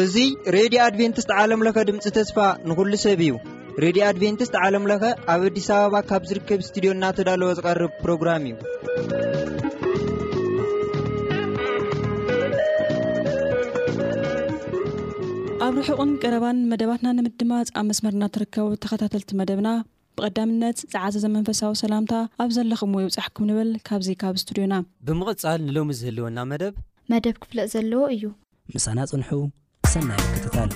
እዙይ 0.00 0.28
ሬድዮ 0.56 0.78
ኣድቨንትስት 0.88 1.30
ዓለምለኸ 1.42 1.78
ድምፂ 1.88 2.04
ተስፋ 2.18 2.36
ንኹሉ 2.68 2.92
ሰብ 3.04 3.20
እዩ 3.28 3.32
ሬድዮ 3.86 4.02
ኣድቨንትስት 4.10 4.54
ዓለምለኸ 4.64 5.02
ኣብ 5.34 5.42
ኣዲስ 5.48 5.68
ኣበባ 5.78 5.94
ካብ 6.12 6.22
ዝርከብ 6.30 6.60
እስትድዮ 6.66 6.90
እናተዳለወ 6.98 7.50
ዝቐርብ 7.60 7.92
ፕሮግራም 8.04 8.44
እዩ 8.50 8.56
ኣብ 15.66 15.74
ርሑቕን 15.84 16.10
ቀረባን 16.22 16.58
መደባትና 16.72 17.08
ንምድማፅ 17.20 17.68
ኣብ 17.80 17.84
መስመርናትርከቡ 17.92 18.68
ተኸታተልቲ 18.84 19.30
መደብና 19.40 19.68
ብቐዳምነት 20.18 20.78
ፀዓዘ 20.92 21.14
ዘመንፈሳዊ 21.24 21.72
ሰላምታ 21.82 22.12
ኣብ 22.42 22.50
ዘለኹም 22.56 22.92
ይብፃሕኩም 23.02 23.44
ንብል 23.50 23.70
ካብዙ 23.88 24.08
ካብ 24.22 24.34
ስቱድዮና 24.42 24.74
ብምቕፃል 25.08 25.60
ንሎሚ 25.68 25.90
ዝህልወና 26.00 26.38
መደብ 26.52 26.74
መደብ 27.14 27.36
ክፍለእ 27.44 27.70
ዘለዎ 27.74 28.04
እዩ 28.16 28.24
ምሳና 28.76 28.98
ፅንሑ 29.12 29.30
ሰናክትታል 29.94 30.70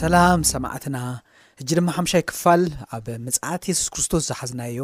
ሰላም 0.00 0.40
ሰማዕትና 0.50 0.98
እጂ 1.60 1.68
ድማ 1.78 1.88
ሓምሻይ 1.98 2.22
ክፋል 2.30 2.62
ኣብ 2.96 3.06
መፅዓት 3.26 3.62
የሱስ 3.68 3.86
ክርስቶስ 3.94 4.22
ዝሓዝናዮ 4.30 4.78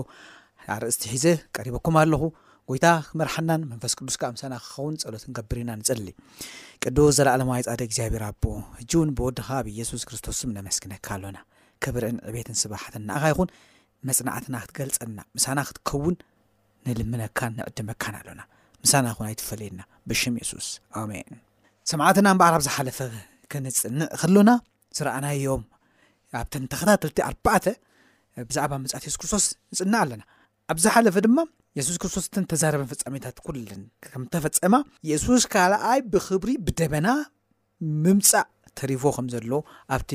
ኣርእስቲ 0.75 1.03
ሒዘ 1.13 1.25
ቀሪበኩም 1.57 1.97
ኣለኹ 2.03 2.23
ጎይታ 2.71 2.85
ክመርሓናን 3.09 3.63
መንፈስ 3.73 3.93
ቅዱስ 3.99 4.17
ምሳና 4.37 4.55
ክኸውን 4.65 4.95
ፀሎትንገብርና 5.05 5.71
ንፅሊ 5.81 6.07
ቅዱስ 6.85 7.11
ዘለኣለማዋይ 7.19 7.65
ፃደ 7.69 7.81
እግዚኣብሄር 7.89 8.25
ኣቦ 8.29 8.45
እውን 8.85 9.11
ብወድካ 9.19 9.49
ኣብየሱስ 9.65 10.03
ክርስቶስ 10.11 10.41
ነመስግነካ 10.57 11.07
ኣሎና 11.19 11.39
ክብርን 11.85 12.17
ዕቤትን 12.33 12.57
ስባሕትን 12.63 13.05
ንኻይኹን 13.11 13.53
መፅናዕትና 14.11 14.57
ክትገልፀና 14.67 15.19
ምሳና 15.39 15.59
ክትከውን 15.71 16.17
ንልምነካን 16.89 17.53
ንዕድመካን 17.61 18.17
ኣሎናሳና 18.23 19.07
ንኣይትፈለዩና 19.21 19.81
ብሽሱስሜርዝፈ 20.09 20.69
ዝኣናዮም 24.99 25.63
ኣብተ 26.43 26.55
ተከታተልቲ 26.73 27.19
ኣባዕ 27.31 27.65
ብዛዕባ 28.49 28.73
መፅት 28.83 29.03
ሱስ 29.07 29.17
ክርስቶስ 29.21 29.45
ንፅናዕ 29.73 30.01
ኣለና 30.05 30.23
ኣብዛ 30.73 30.85
ሓለፈ 30.95 31.17
ድማ 31.27 31.39
የሱስ 31.79 31.97
ክርስቶስ 32.03 32.25
እንተዛረበን 32.43 32.89
ፍፃሜታት 32.93 33.39
ልን 33.67 33.83
ከም 34.13 34.23
ተፈፀማ 34.35 34.75
የሱስ 35.11 35.45
ካልኣይ 35.53 36.01
ብክብሪ 36.13 36.51
ብደበና 36.67 37.09
ምምፃእ 38.05 38.47
ተሪፎ 38.81 39.03
ከምዘሎ 39.17 39.53
ኣብቲ 39.95 40.13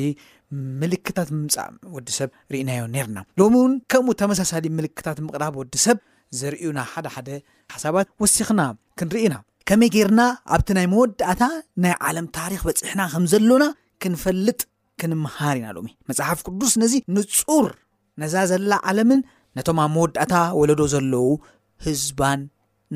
ምልክታት 0.82 1.30
ምምፃእ 1.38 1.70
ወዲ 1.96 2.10
ሰብ 2.20 2.30
ርእናዮ 2.54 2.84
ነርና 2.96 3.18
ሎሚ 3.40 3.56
እውን 3.62 3.74
ከምኡ 3.92 4.16
ተመሳሳሊ 4.22 4.66
ምልክታት 4.78 5.18
ምቕራብ 5.26 5.56
ወዲ 5.62 5.76
ሰብ 5.86 5.98
ዘርእዩና 6.40 6.80
ሓደሓደ 6.94 7.30
ሓሳባት 7.74 8.08
ወሲክና 8.24 8.62
ክንርኢና 9.00 9.36
ከመይ 9.70 9.90
ገይርና 9.96 10.22
ኣብቲ 10.56 10.68
ናይ 10.78 10.86
መወዳእታ 10.94 11.42
ናይ 11.84 11.94
ዓለም 12.10 12.26
ታሪክ 12.40 12.62
በፅሕና 12.68 13.02
ከምዘሎና 13.14 13.64
ክንፈልጥ 14.04 14.60
ክንምሃር 15.02 15.56
ኢና 15.60 15.68
ሎ 15.76 15.80
መፅሓፍ 16.10 16.40
ቅዱስ 16.48 16.74
ነዚ 16.84 16.94
ንፁር 17.16 17.68
ነዛ 18.22 18.34
ዘላ 18.52 18.72
ዓለምን 18.90 19.20
ነቶም 19.58 19.80
ኣብ 19.84 19.90
መወዳእታ 19.96 20.34
ወለዶ 20.60 20.82
ዘለው 20.94 21.28
ህዝባን 21.86 22.40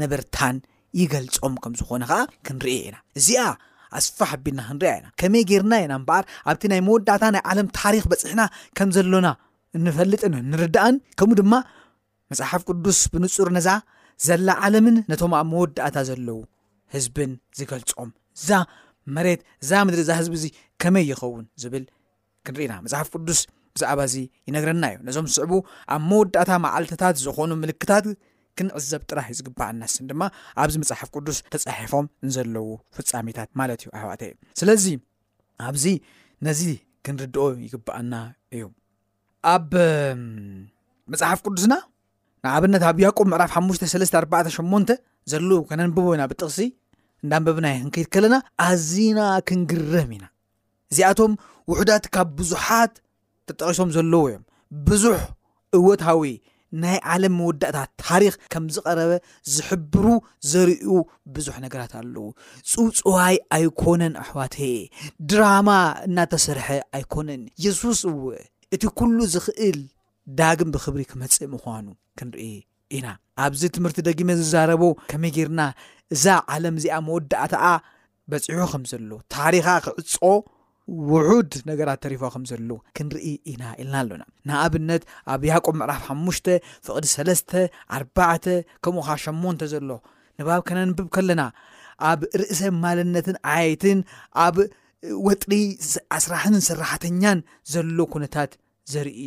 ነበርታን 0.01 0.57
ይገልፆም 0.99 1.53
ከም 1.63 1.73
ዝኾነ 1.79 2.03
ከዓ 2.09 2.19
ክንርኢ 2.47 2.73
ኢና 2.87 2.95
እዚኣ 3.19 3.43
ኣስፋ 3.99 4.17
ሓቢልና 4.31 4.61
ክንርአ 4.69 4.91
ኢና 4.99 5.07
ከመይ 5.21 5.43
ጌርና 5.51 5.73
ኢና 5.83 5.93
ምበኣር 6.01 6.25
ኣብቲ 6.51 6.63
ናይ 6.73 6.81
መወዳእታ 6.87 7.23
ናይ 7.35 7.43
ዓለም 7.51 7.67
ታሪክ 7.79 8.03
በፅሕና 8.11 8.41
ከም 8.79 8.89
ዘሎና 8.97 9.29
እንፈልጥን 9.77 10.33
ንርዳእን 10.51 10.95
ከምኡ 11.19 11.37
ድማ 11.41 11.53
መፅሓፍ 12.31 12.61
ቅዱስ 12.69 12.99
ብንፁር 13.13 13.49
ነዛ 13.57 13.67
ዘላ 14.27 14.49
ዓለምን 14.65 14.95
ነቶም 15.11 15.33
ኣብ 15.39 15.47
መወዳእታ 15.53 15.95
ዘለው 16.09 16.39
ህዝብን 16.95 17.31
ዝገልፆም 17.57 18.09
እዛ 18.39 18.49
መሬት 19.15 19.41
እዛ 19.63 19.71
ምድሪ 19.87 19.99
እዛ 20.05 20.11
ህዝቢ 20.19 20.33
እዚ 20.39 20.45
ከመይ 20.81 21.05
ይኸውን 21.11 21.45
ዝብል 21.61 21.83
ክንርኢና 22.45 22.73
መፅሓፍ 22.85 23.07
ቅዱስ 23.13 23.39
ብዛዕባዚ 23.75 24.15
ይነግረና 24.47 24.85
እዩ 24.91 24.95
ነዞም 25.07 25.27
ስዕቡ 25.35 25.51
ኣብ 25.93 26.01
መወዳእታ 26.09 26.51
መዓልትታት 26.65 27.15
ዝኮኑ 27.25 27.51
ምልክታት 27.63 28.05
ክንዕዘብ 28.59 29.01
ጥራህ 29.09 29.27
ዝግበኣናስ 29.37 29.93
ድማ 30.09 30.21
ኣብዚ 30.61 30.75
መፅሓፍ 30.83 31.09
ቅዱስ 31.15 31.37
ተፃሒፎም 31.53 32.07
ዘለዎ 32.35 32.67
ፍፃሜታት 32.95 33.49
ማለት 33.59 33.79
እዩ 33.83 33.89
ኣሕዋእተ 33.97 34.21
እዩ 34.31 34.35
ስለዚ 34.61 34.85
ኣብዚ 35.67 35.85
ነዚ 36.47 36.63
ክንርድኦ 37.05 37.45
ይግበኣና 37.65 38.13
እዩ 38.55 38.63
ኣብ 39.53 39.69
መፅሓፍ 41.13 41.39
ቅዱስና 41.45 41.73
ንኣብነት 42.45 42.83
ኣብ 42.89 42.97
ያቆብ 43.05 43.27
ምዕራፍ 43.31 43.51
5348 43.59 44.91
ዘለዉ 45.31 45.59
ከነንብቦ 45.69 46.05
ኢና 46.15 46.23
ብጥቕሲ 46.29 46.59
እንዳንበብናይ 47.25 47.75
ክንከት 47.79 48.07
ከለና 48.13 48.35
ኣዝና 48.67 49.19
ክንግረም 49.47 50.11
ኢና 50.17 50.25
እዚኣቶም 50.91 51.33
ውሕዳት 51.71 52.05
ካብ 52.15 52.29
ብዙሓት 52.39 52.93
ተጠቂሶም 53.49 53.89
ዘለዉ 53.95 54.23
እዮም 54.29 54.43
ብዙሕ 54.87 55.19
እወታዊ 55.79 56.23
ናይ 56.81 56.97
ዓለም 57.13 57.33
መወዳእታት 57.39 57.89
ታሪክ 58.07 58.33
ከም 58.53 58.63
ዝቀረበ 58.75 59.11
ዝሕብሩ 59.53 60.05
ዘርዩ 60.51 60.89
ብዙሕ 61.35 61.55
ነገራት 61.65 61.93
ኣለዉ 62.01 62.25
ፅውፅዋይ 62.73 63.37
ኣይኮነን 63.55 64.13
ኣሕዋትየ 64.23 64.75
ድራማ 65.31 65.69
እናተሰርሐ 66.09 66.67
ኣይኮነን 66.97 67.41
የሱስ 67.65 68.01
እው 68.11 68.17
እቲ 68.75 68.83
ኩሉ 68.99 69.17
ዝኽእል 69.33 69.79
ዳግም 70.39 70.69
ብክብሪ 70.73 71.01
ክመፅእ 71.11 71.49
ምዃኑ 71.53 71.87
ክንርኢ 72.19 72.45
ኢና 72.97 73.07
ኣብዚ 73.43 73.61
ትምህርቲ 73.75 73.99
ደጊመ 74.07 74.29
ዝዛረቦ 74.41 74.83
ከመይ 75.11 75.31
ጌርና 75.37 75.61
እዛ 76.15 76.25
ዓለም 76.53 76.75
እዚኣ 76.79 76.95
መወዳእትኣ 77.07 77.63
በፅሑ 78.31 78.57
ከም 78.71 78.83
ዘሎ 78.91 79.11
ታሪኻ 79.35 79.67
ክዕፆ 79.85 80.15
ውሑድ 81.11 81.51
ነገራት 81.69 81.99
ተሪፎ 82.05 82.21
ከም 82.33 82.43
ዘሎ 82.51 82.69
ክንርኢ 82.97 83.27
ኢና 83.51 83.63
ኢልና 83.81 83.93
ኣሎና 84.01 84.23
ንኣብነት 84.49 85.03
ኣብ 85.33 85.41
ያቆብ 85.49 85.75
ምዕራፍ 85.81 86.01
ሓሙሽተ 86.09 86.47
ፍቅዲ 86.87 87.05
ሰስተ 87.15 87.51
ኣባ 87.97 88.17
ከምኡ 88.85 89.05
ከ 89.09 89.17
ሸሞንተ 89.25 89.61
ዘሎ 89.73 89.87
ንባብ 90.39 90.61
ከነንብብ 90.69 91.07
ከለና 91.17 91.43
ኣብ 92.11 92.19
ርእሰ 92.41 92.61
ማለነትን 92.83 93.37
ዓየትን 93.53 93.99
ኣብ 94.45 94.57
ወጥሪ 95.27 95.51
ኣስራሕንን 96.19 96.63
ስራሕተኛን 96.69 97.39
ዘሎ 97.75 97.97
ኩነታት 98.15 98.51
ዘርኢ 98.93 99.19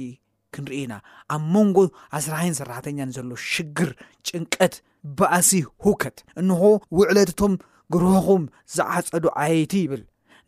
ክንርኢ 0.55 0.79
ኢና 0.87 0.95
ኣብ 1.35 1.43
መንጎ 1.55 1.77
ኣስራይን 2.19 2.55
ሰራሕተኛን 2.61 3.13
ዘሎ 3.17 3.31
ሽግር 3.53 3.91
ጭንቀት 4.29 4.75
ባእሲ 5.19 5.51
ሁውከት 5.85 6.17
እንኹ 6.41 6.61
ውዕለት 6.99 7.31
እቶም 7.35 7.55
ግርሆኹም 7.95 8.45
ዝዓፀዱ 8.77 9.25
ዓየይቲ 9.45 9.73
ይብል 9.85 10.03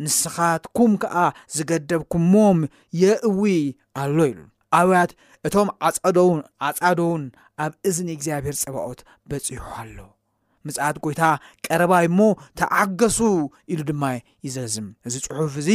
ንስኻትኩም 0.05 0.93
ከዓ 1.03 1.17
ዝገደብኩሞም 1.57 2.59
የእዊ 3.03 3.43
ኣሎ 4.03 4.17
ኢሉ 4.33 4.41
ኣብያት 4.79 5.13
እቶም 5.49 5.69
ዓውዓፃዶውን 5.89 7.25
ኣብ 7.65 7.73
እዝን 7.89 8.09
እግዚኣብሄር 8.17 8.57
ፀባዖት 8.63 9.01
በፂሑ 9.31 9.61
ኣሎ 9.83 9.97
ምጽኣት 10.67 10.97
ጎይታ 11.05 11.23
ቀረባይ 11.67 12.07
ሞ 12.19 12.21
ተዓገሱ 12.61 13.19
ኢሉ 13.73 13.81
ድማ 13.91 14.03
ይዘዝም 14.47 14.89
እዚ 15.09 15.15
ፅሑፍ 15.27 15.55
እዙ 15.63 15.69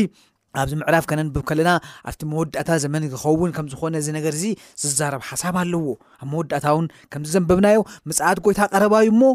ኣብዚ 0.60 0.74
ምዕራፍ 0.80 1.06
ከነንብብ 1.10 1.38
ከለና 1.50 1.70
ኣብቲ 2.10 2.22
መወዳእታ 2.32 2.70
ዘመኒ 2.84 3.04
ዝኸውን 3.14 3.52
ከምዝኮነ 3.58 3.94
እዚ 4.02 4.08
ነገር 4.18 4.34
እዚ 4.38 4.46
ዝዛረብ 4.82 5.22
ሓሳብ 5.30 5.56
ኣለዎ 5.62 5.84
ኣብ 6.22 6.28
መወዳእታውን 6.32 6.86
ከምዚዘንበብናዩ 7.12 7.78
መፅኣት 8.10 8.40
ጎይታ 8.46 8.60
ቀረባዩ 8.74 9.08
ሞ 9.22 9.30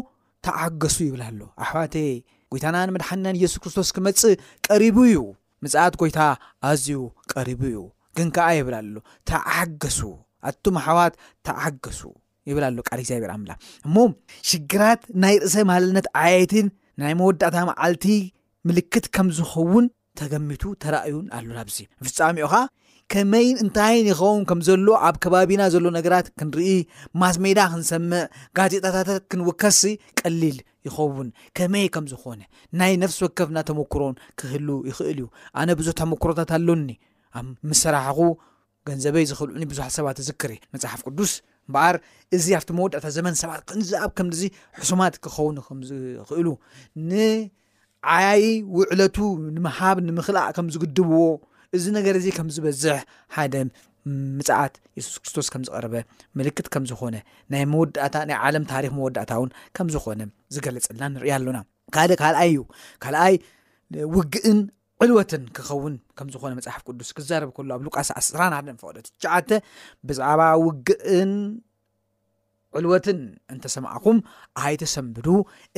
ተዓገሱ 0.47 0.97
ይብል 1.07 1.23
ኣሎ 1.29 1.41
ኣሕዋት 1.63 1.93
ጎይታናን 2.51 2.93
መድሓንናን 2.95 3.39
የሱስ 3.43 3.59
ክርስቶስ 3.63 3.89
ክመፅ 3.95 4.21
ቀሪቡ 4.67 4.97
እዩ 5.09 5.21
መፅኣት 5.65 5.93
ጎይታ 6.03 6.19
ኣዝዩ 6.69 6.99
ቀሪቡ 7.33 7.61
እዩ 7.71 7.79
ግን 8.19 8.29
ከዓ 8.37 8.47
ይብላ 8.59 8.75
ኣሎ 8.83 8.95
ተዓገሱ 9.31 9.99
ኣቱም 10.49 10.75
ኣሕዋት 10.83 11.13
ተዓገሱ 11.47 12.01
ይብልኣሎ 12.49 12.77
ቃሪ 12.89 12.99
እግዚኣብር 13.03 13.31
ምላ 13.43 13.51
እሞ 13.87 13.95
ሽግራት 14.49 15.01
ናይ 15.23 15.35
ርእሰ 15.43 15.55
ማለነት 15.71 16.05
ዓየትን 16.23 16.67
ናይ 17.01 17.13
መወዳእታ 17.19 17.55
መዓልቲ 17.69 18.05
ምልክት 18.67 19.05
ከምዝኸውን 19.15 19.85
ተገሚቱ 20.19 20.63
ተራእዩን 20.83 21.25
ኣሎና 21.37 21.59
ዚ 21.75 21.79
ንፍፃሚኡ 22.03 22.47
ኸዓ 22.53 22.61
ከመይ 23.13 23.47
እንታይን 23.63 24.07
ይኸውን 24.11 24.41
ከም 24.49 24.59
ዘሎ 24.67 24.87
ኣብ 25.07 25.15
ከባቢና 25.23 25.61
ዘሎ 25.73 25.85
ነገራት 25.97 26.27
ክንርኢ 26.39 26.71
ማስ 27.21 27.35
ሜዳ 27.43 27.59
ክንሰምዕ 27.73 28.23
ጋዜጣታት 28.57 29.23
ክንውከስ 29.31 29.79
ቀሊል 30.21 30.57
ይኸውን 30.87 31.27
ከመይ 31.57 31.85
ከም 31.95 32.05
ዝኾነ 32.11 32.41
ናይ 32.79 32.93
ነፍሲ 33.03 33.19
ወከፍ 33.27 33.49
ናተሞክሮን 33.57 34.15
ክህሉ 34.41 34.67
ይኽእል 34.89 35.19
እዩ 35.23 35.27
ኣነ 35.61 35.69
ብዙሕ 35.81 35.93
ተሞክሮታት 36.01 36.51
ኣሎኒ 36.57 36.89
ኣብ 37.39 37.47
ምሰራሕኹ 37.69 38.19
ገንዘበይ 38.89 39.25
ዝክእልዑኒ 39.29 39.63
ብዙሓ 39.71 39.85
ሰባት 39.97 40.19
ዝክርእ 40.29 40.59
መፅሓፍ 40.73 41.01
ቅዱስ 41.07 41.31
እምበኣር 41.69 41.95
እዚ 42.35 42.45
ኣብቲ 42.57 42.69
መወዳእታ 42.77 43.07
ዘመን 43.17 43.33
ሰባት 43.43 43.61
ክዝኣብ 43.69 44.11
ከምዚ 44.17 44.41
ሕሱማት 44.79 45.15
ክኸውን 45.23 45.57
ከምዝኽእሉን 45.67 46.57
ዓያይ 48.13 48.43
ውዕለቱ 48.75 49.17
ንምሃብ 49.55 49.97
ንምክልእ 50.07 50.47
ከም 50.57 50.67
ዝግድብዎ 50.73 51.19
እዚ 51.77 51.85
ነገር 51.97 52.15
እዚ 52.19 52.27
ከም 52.37 52.47
ዝበዝሕ 52.55 52.99
ሓደ 53.35 53.55
ምፅዓት 54.37 54.73
የሱስ 54.97 55.15
ክርስቶስ 55.23 55.47
ከም 55.53 55.63
ዝቀርበ 55.67 55.95
ምልክት 56.39 56.67
ከም 56.73 56.83
ዝኮነ 56.89 57.15
ናይ 57.53 57.63
ዓለም 58.47 58.65
ታሪክ 58.73 58.91
መወዳእታ 58.97 59.31
ውን 59.41 59.51
ከም 59.77 59.87
ዝኮነ 59.95 60.21
ዝገለፀልና 60.55 61.05
ንሪኢ 61.15 61.31
ኣሎና 61.37 61.59
ካ 61.95 62.07
ካልኣይ 62.21 62.49
እዩ 62.53 62.59
ካልኣይ 63.03 63.35
ውግእን 64.15 64.59
ዕልወትን 65.03 65.43
ክኸውን 65.55 65.93
ከም 66.17 66.27
ዝኾነ 66.33 66.51
መፅሓፍ 66.59 66.81
ቅዱስ 66.89 67.09
ክዛረብ 67.17 67.49
ከሎ 67.57 67.69
ኣብ 67.75 67.81
ሉቃስ 67.87 68.07
ዓስ 68.19 68.27
ንቀዶት 68.69 68.97
ት9ዓተ 69.21 69.49
ብዛዕባ 70.07 70.41
ውግእን 70.65 71.33
ዕልወትን 72.77 73.19
እንተሰማዕኩም 73.53 74.17
ኣይተሰንብዱ 74.63 75.27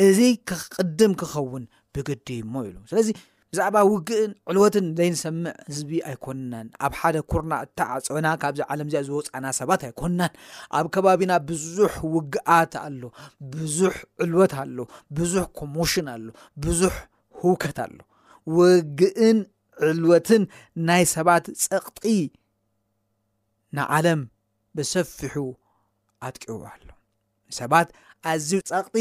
እዚ 0.06 0.20
ክቅድም 0.50 1.12
ክኸውን 1.22 1.64
ብግዲ 1.94 2.28
ሞ 2.54 2.56
ኢ 2.68 2.72
ስለዚ 2.90 3.08
ብዛዕባ 3.52 3.76
ውግእን 3.92 4.32
ዕልወትን 4.50 4.86
ዘይንሰምዕ 4.98 5.52
ህዝቢ 5.68 5.92
ኣይኮናን 6.10 6.68
ኣብ 6.86 6.94
ሓደ 7.00 7.16
ኩርና 7.32 7.54
እታዓፀወና 7.66 8.28
ካብዚ 8.42 8.60
ዓለም 8.72 8.88
እዚ 8.90 8.96
ዝወፃና 9.08 9.46
ሰባት 9.60 9.82
ኣይኮናን 9.88 10.32
ኣብ 10.78 10.86
ከባቢና 10.94 11.34
ብዙሕ 11.50 11.94
ውግኣት 12.16 12.74
ኣሎ 12.86 13.02
ብዙሕ 13.54 13.94
ዕልወት 14.24 14.54
ኣሎ 14.64 14.78
ብዙሕ 15.20 15.44
ኮሞሽን 15.60 16.08
ኣሎ 16.16 16.26
ብዙሕ 16.66 16.96
ህውከት 17.42 17.80
ኣሎ 17.86 17.98
ውግእን 18.58 19.40
ዕልወትን 19.88 20.44
ናይ 20.90 21.04
ሰባት 21.16 21.46
ፀቕጢ 21.66 22.06
ንዓለም 23.80 24.22
ብሰፊሑ 24.78 25.36
ኣጥቂቡ 26.30 26.60
ኣሎ 26.74 26.86
ሰባት 27.60 27.90
ኣዝዩ 28.32 28.52
ፀቅጢ 28.74 28.96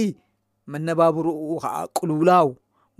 መነባብርኡ 0.72 1.38
ከዓ 1.64 1.76
ቁልውላው 1.98 2.48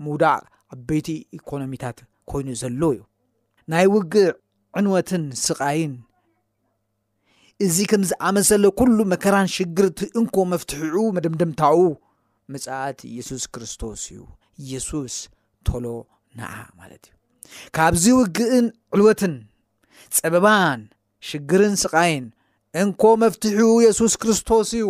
ምውዳቅ 0.05 0.41
ኣበይቲ 0.73 1.07
ኢኮኖሚታት 1.37 1.97
ኮይኑ 2.29 2.47
ዘለዉ 2.61 2.91
እዩ 2.95 2.99
ናይ 3.71 3.85
ውግእ 3.93 4.35
ዕንወትን 4.79 5.23
ስቃይን 5.45 5.93
እዚ 7.65 7.75
ከም 7.91 8.03
ዝኣመሰለ 8.09 8.63
ኩሉ 8.79 8.97
መከራን 9.13 9.47
ሽግር 9.55 9.87
ትእንኮ 9.99 10.35
መፍትሕኡ 10.51 10.97
መደምደምታኡ 11.15 11.77
መፅአት 12.53 12.99
ኢየሱስ 13.11 13.43
ክርስቶስ 13.53 14.01
እዩ 14.11 14.19
ኢየሱስ 14.63 15.15
ቶሎ 15.67 15.85
ነዓ 16.39 16.51
ማለት 16.79 17.03
እዩ 17.09 17.13
ካብዚ 17.75 18.05
ውግእን 18.19 18.65
ዕልወትን 18.95 19.33
ፀበባን 20.17 20.81
ሽግርን 21.29 21.75
ስቃይን 21.83 22.25
እንኮ 22.81 23.03
መፍትሑ 23.21 23.59
የሱስ 23.85 24.13
ክርስቶስ 24.21 24.71
እዩ 24.77 24.87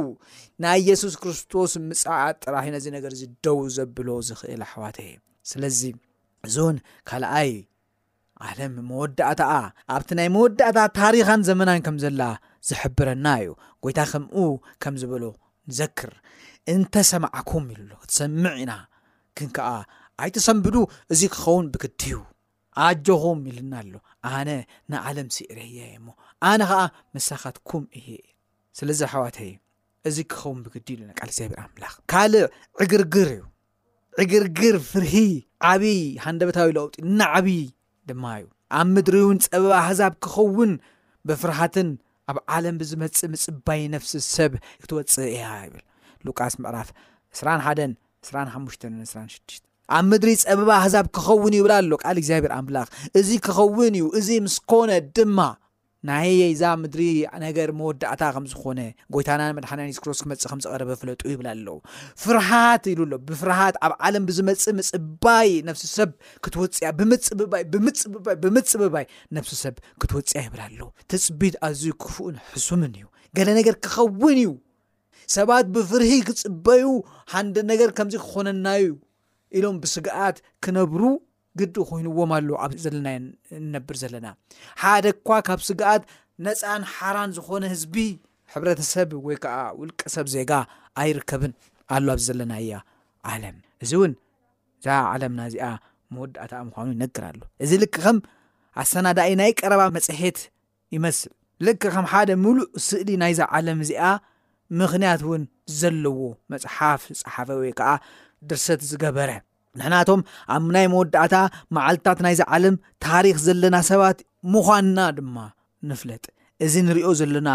ናይ 0.63 0.79
የሱስ 0.89 1.13
ክርስቶስ 1.21 1.71
ምፃእጥራሒነዚ 1.89 2.85
ነገር 2.95 3.13
ዚደው 3.19 3.59
ዘብሎ 3.75 4.07
ዝኽእል 4.27 4.63
ኣሕዋት 4.65 4.97
ስለዚ 5.51 5.81
እዚእውን 6.47 6.77
ካልኣይ 7.09 7.51
ዓለም 8.47 8.73
መወዳእታኣ 8.89 9.53
ኣብቲ 9.97 10.09
ናይ 10.19 10.27
መወዳእታ 10.35 10.77
ታሪኻን 10.99 11.41
ዘመናን 11.49 11.81
ከም 11.85 11.95
ዘላ 12.03 12.21
ዝሕብረና 12.69 13.25
እዩ 13.43 13.49
ጎይታ 13.85 13.99
ከምኡ 14.11 14.37
ከምዝበሎ 14.85 15.23
ንዘክር 15.69 16.11
እንተሰማዓኩም 16.73 17.65
ኢሉሎ 17.73 17.91
ክትሰምዕ 18.03 18.53
ኢና 18.63 18.73
ክንከዓ 19.39 19.69
ኣይተሰንብዱ 20.23 20.75
እዚ 21.15 21.21
ክኸውን 21.35 21.65
ብክትዩ 21.75 22.13
ኣጆኹም 22.87 23.39
ኢልና 23.51 23.73
ኣሎ 23.81 23.93
ኣነ 24.35 24.49
ንዓለም 24.91 25.27
ሲዕር 25.35 25.57
ያ 25.63 25.69
የ 25.77 25.85
እሞ 25.99 26.07
ኣነ 26.49 26.61
ከዓ 26.71 26.81
መሳኻትኩም 27.15 27.83
እየ 27.99 28.07
ስለዚ 28.79 28.99
ሓዋትዩ 29.13 29.51
እዚ 30.09 30.17
ክኸውን 30.31 30.59
ብግዲ 30.65 30.87
ሉ 30.99 31.07
ቃልዘብር 31.19 31.57
ኣምላክ 31.65 31.95
ካልእ 32.11 32.45
ዕግርግር 32.83 33.29
እዩ 33.35 33.43
ዕግርግር 34.23 34.75
ፍርሂ 34.91 35.13
ዓብይ 35.71 36.01
ሃንደበታዊ 36.25 36.69
ለውጢ 36.77 36.93
እናዓብይ 37.09 37.63
ድማ 38.11 38.23
እዩ 38.39 38.47
ኣብ 38.79 38.87
ምድሪእውን 38.95 39.39
ፀበብ 39.45 39.71
ኣህዛብ 39.81 40.13
ክኸውን 40.25 40.71
ብፍርሃትን 41.29 41.89
ኣብ 42.31 42.37
ዓለም 42.57 42.75
ብዝመፅእ 42.81 43.29
ምፅባይ 43.35 43.81
ነፍሲ 43.95 44.13
ሰብ 44.35 44.53
ክትወፅእ 44.83 45.29
እያ 45.37 45.45
ይብል 45.65 45.83
ሉቃስ 46.27 46.55
ምዕራፍ 46.63 46.89
ስ1 47.39 47.79
ስ5 48.27 49.17
6 49.39 49.65
ኣብ 49.97 50.05
ምድሪ 50.09 50.31
ፀበባ 50.41 50.69
ኣህዛብ 50.81 51.05
ክኸውን 51.15 51.53
ይብላ 51.59 51.71
ኣሎ 51.81 51.91
ቃል 52.03 52.17
እግዚኣብሔር 52.21 52.51
ኣምላኽ 52.59 52.87
እዚ 53.19 53.29
ክኸውን 53.45 53.93
እዩ 53.99 54.05
እዚ 54.19 54.27
ምስኮነ 54.45 54.91
ድማ 55.17 55.39
ናየ 56.07 56.41
ዛ 56.59 56.63
ምድሪ 56.81 57.01
ነገር 57.43 57.69
መወዳእታ 57.77 58.21
ከምዝኮነ 58.35 58.79
ጎይታናን 59.13 59.53
መድሓን 59.57 59.79
ኒስክሮስ 59.89 60.19
ክመፅእ 60.23 60.49
ከምዘረበ 60.51 60.91
ፍለጡ 61.01 61.21
ይብላ 61.31 61.47
ኣለ 61.55 61.67
ፍርሃት 62.23 62.83
ኢሉ 62.91 62.99
ኣሎ 63.07 63.13
ብፍርሃት 63.29 63.75
ኣብ 63.85 63.93
ዓለም 64.07 64.23
ብዝመፅእ 64.29 64.73
ምፅባይ 64.79 65.49
ነብስ 65.69 65.83
ሰብ 65.97 66.11
ክትወፅያ 66.45 66.89
ብምፅብይብምብምፅ 66.99 68.71
ብባይ 68.83 69.05
ነስ 69.37 69.49
ሰብ 69.63 69.75
ክትወፅያ 70.03 70.41
ይብላ 70.47 70.61
ኣሎ 70.69 70.79
ትፅቢት 71.13 71.57
ኣዝዩ 71.69 71.89
ክፉእን 72.05 72.37
ሕሱምን 72.53 72.93
እዩ 72.99 73.05
ገለ 73.39 73.49
ነገር 73.59 73.75
ክኸውን 73.87 74.37
እዩ 74.45 74.51
ሰባት 75.37 75.65
ብፍርሂ 75.73 76.11
ክፅበዩ 76.29 76.85
ሓንደ 77.33 77.55
ነገር 77.73 77.89
ከምዚ 77.97 78.15
ክኮነና 78.25 78.67
ዩ 78.85 78.89
ኢሎም 79.57 79.75
ብስጋኣት 79.83 80.37
ክነብሩ 80.63 81.01
ግዲ 81.59 81.75
ኮይኑዎም 81.89 82.31
ኣሎ 82.37 82.49
ኣ 82.63 82.65
ዘለና 82.83 83.07
ንነብር 83.65 83.95
ዘለና 84.01 84.27
ሓደ 84.81 85.05
ኳ 85.27 85.37
ካብ 85.47 85.59
ስግኣት 85.67 86.03
ነፃን 86.45 86.83
ሓራን 86.93 87.31
ዝኮነ 87.37 87.63
ህዝቢ 87.73 87.95
ሕብረተሰብ 88.53 89.09
ወይከዓ 89.27 89.57
ውልቀሰብ 89.79 90.27
ዜጋ 90.35 90.51
ኣይርከብን 91.01 91.51
ኣሎ 91.95 92.05
ኣብዚ 92.13 92.25
ዘለናያ 92.29 92.77
ዓለም 93.31 93.57
እዚ 93.83 93.91
እውን 93.97 94.13
እዛ 94.79 94.87
ዓለምና 95.13 95.41
እዚኣ 95.49 95.67
መወዳእታ 96.15 96.53
ምኳኑ 96.67 96.87
ይነግር 96.95 97.23
ኣሉ 97.29 97.41
እዚ 97.63 97.71
ልክኸም 97.83 98.17
ኣሰናዳይ 98.81 99.31
ናይ 99.41 99.51
ቀረባ 99.59 99.81
መፅሔት 99.97 100.39
ይመስል 100.95 101.31
ልክ 101.67 101.83
ኸም 101.95 102.05
ሓደ 102.11 102.29
ሙሉእ 102.43 102.67
ስእሊ 102.87 103.09
ናይዛ 103.23 103.39
ዓለም 103.57 103.79
እዚኣ 103.85 104.03
ምክንያት 104.79 105.21
እውን 105.27 105.43
ዘለዎ 105.79 106.19
መፅሓፍ 106.51 107.01
ፀሓፈ 107.21 107.47
ወይ 107.61 107.71
ከዓ 107.79 107.89
ድርሰት 108.49 108.81
ዝገበረ 108.89 109.31
ንሕንያቶም 109.79 110.21
ኣብ 110.55 110.63
ናይ 110.75 110.85
መወዳእታ 110.93 111.35
መዓልትታት 111.75 112.19
ናይዚ 112.25 112.41
ዓለም 112.55 112.75
ታሪክ 113.07 113.35
ዘለና 113.45 113.75
ሰባት 113.89 114.19
ምዃንና 114.53 114.99
ድማ 115.17 115.35
ንፍለጥ 115.89 116.23
እዚ 116.65 116.73
እንሪኦ 116.83 117.09
ዘለና 117.19 117.49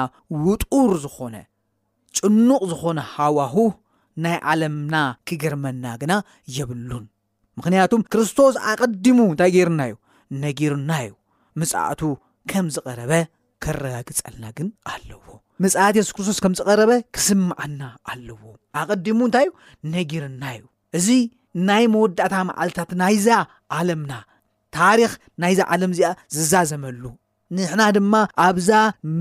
ውጡር 0.46 0.92
ዝኾነ 1.04 1.34
ጭኑቕ 2.18 2.60
ዝኾነ 2.72 2.98
ሃዋሁ 3.14 3.54
ናይ 4.24 4.36
ዓለምና 4.50 4.94
ክገርመና 5.28 5.86
ግና 6.02 6.12
የብሉን 6.56 7.04
ምክንያቱም 7.58 8.02
ክርስቶስ 8.12 8.54
ኣቐዲሙ 8.72 9.16
እንታይ 9.30 9.50
ገርና 9.56 9.80
እዩ 9.90 9.94
ነጊርና 10.42 10.90
እዩ 11.06 11.12
መጻእቱ 11.62 12.00
ከም 12.52 12.68
ዝቀረበ 12.76 13.12
ከረጋግፀልና 13.64 14.46
ግን 14.58 14.68
ኣለዎ 14.92 15.20
መጽኣት 15.64 15.96
የሱስ 15.98 16.14
ክርስቶስ 16.18 16.38
ከም 16.44 16.54
ዝቀረበ 16.60 16.90
ክስመዓልና 17.16 17.82
ኣለዎ 18.12 18.40
ኣቐዲሙ 18.82 19.18
እንታይ 19.28 19.46
እዩ 19.48 19.52
ነጊርና 19.94 20.42
እዩ 20.58 20.64
እዚ 20.98 21.08
ናይ 21.68 21.84
መወዳእታ 21.92 22.34
መዓልትታት 22.48 22.90
ናይዛ 23.02 23.26
ዓለምና 23.78 24.12
ታሪክ 24.78 25.12
ናይዛ 25.42 25.60
ዓለም 25.74 25.90
እዚኣ 25.94 26.08
ዝዛዘመሉ 26.36 27.00
ንሕና 27.56 27.82
ድማ 27.96 28.14
ኣብዛ 28.44 28.70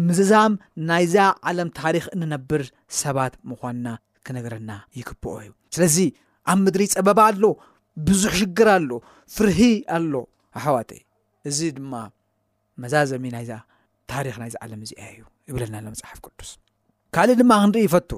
ምዝዛም 0.07 0.53
ናይዛ 0.89 1.15
ዓለም 1.49 1.69
ታሪክ 1.79 2.05
እንነብር 2.15 2.61
ሰባት 3.01 3.33
ምኳንና 3.49 3.87
ክነገረና 4.27 4.71
ይክብኦ 4.99 5.33
እዩ 5.43 5.49
ስለዚ 5.75 5.97
ኣብ 6.53 6.57
ምድሪ 6.65 6.83
ፀበባ 6.93 7.19
ኣሎ 7.31 7.43
ብዙሕ 8.07 8.33
ሽግር 8.41 8.69
ኣሎ 8.77 8.91
ፍርሂ 9.35 9.59
ኣሎ 9.97 10.13
ኣሕዋት 10.59 10.91
እዚ 11.51 11.59
ድማ 11.77 11.93
መዛዘሚ 12.83 13.23
ናይዛ 13.35 13.51
ታሪክ 14.13 14.35
ናይዛ 14.41 14.55
ዓለም 14.65 14.81
እዚኣ 14.85 15.01
እዩ 15.15 15.21
ይብለና 15.49 15.75
ሎ 15.85 15.87
መፅሓፍ 15.95 16.17
ቅዱስ 16.25 16.49
ካልእ 17.15 17.37
ድማ 17.41 17.51
ክንሪኢ 17.63 17.83
ይፈቱ 17.87 18.11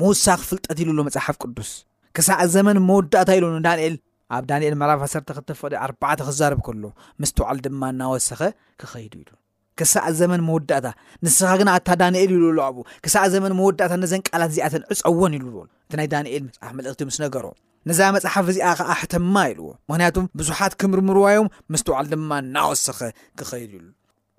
ምውሳኽ 0.00 0.40
ፍልጠት 0.50 0.78
ይሉ 0.82 0.90
ሉ 0.98 1.00
መፅሓፍ 1.08 1.36
ቅዱስ 1.44 1.70
ክሳዕ 2.16 2.40
ዘመን 2.54 2.76
መወዳእታ 2.88 3.28
ኢልዎዳንኤል 3.38 3.94
ኣብ 4.36 4.42
ዳንኤል 4.50 4.74
መራፋሰርተ 4.80 5.28
ክተፈደ 5.36 5.72
ኣባተ 5.86 6.18
ክዛርብ 6.28 6.58
ከሎ 6.66 6.84
ምስተውዓል 7.22 7.58
ድማ 7.64 7.82
እናወሰኸ 7.92 8.40
ክኸይዱ 8.80 9.12
ኢሉ 9.22 9.30
ክሳእ 9.78 10.08
ዘመን 10.20 10.40
መወዳእታ 10.48 10.86
ንስኻ 11.24 11.50
ግና 11.60 11.68
ኣታ 11.78 11.88
ዳንኤል 12.02 12.30
ይዎ 12.36 12.56
ዕ 12.80 12.84
ክሳ 13.04 13.16
ዘመን 13.34 13.52
መወዳእታ 13.58 13.92
ነዘን 14.02 14.22
ቃላት 14.28 14.50
እዚኣተን 14.54 14.82
ዕፀዎን 14.92 15.34
ይሉዎ 15.38 15.56
እቲ 15.86 15.92
ናይ 16.00 16.08
ዳኤል 16.14 16.44
መልእቲ 16.78 17.00
ምስነገሮ 17.10 17.46
ነዛ 17.88 18.00
መፅሓፍ 18.16 18.46
እዚኣ 18.52 18.70
ከዓ 18.78 18.90
ሕተማ 19.00 19.34
ኢልዎ 19.52 19.68
ምክንያቱም 19.90 20.24
ብዙሓት 20.40 20.72
ክምርምርዋዮም 20.80 21.48
ምስተውዓል 21.74 22.06
ድማ 22.12 22.30
እናወሰኸ 22.44 23.00
ክኸይዱ 23.40 23.72
ሉ 23.84 23.88